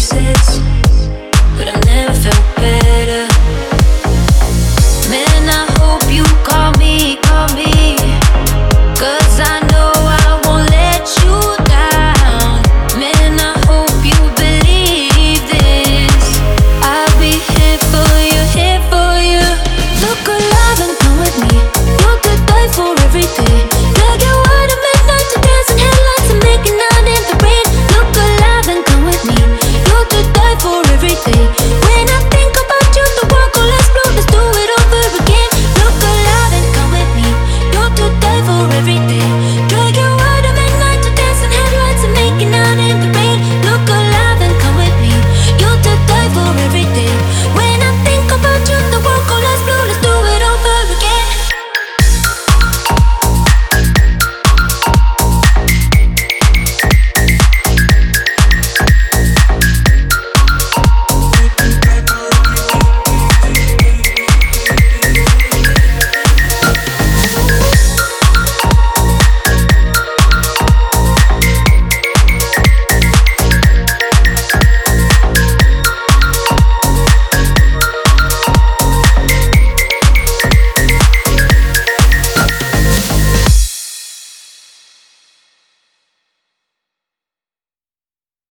Faces. 0.00 0.79
every 38.80 38.94
day 39.08 39.19